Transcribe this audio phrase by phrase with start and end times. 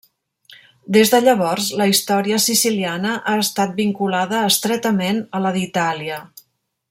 [0.95, 6.19] Des de llavors, la història siciliana ha estat vinculada estretament a la d'Itàlia.